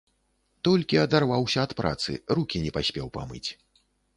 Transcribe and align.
Толькі 0.67 0.99
адарваўся 1.01 1.59
ад 1.69 1.75
працы, 1.81 2.11
рукі 2.39 2.65
не 2.67 2.71
паспеў 2.79 3.07
памыць. 3.19 3.47